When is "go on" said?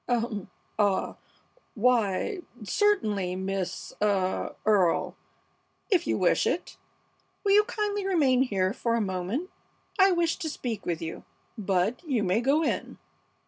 12.41-12.97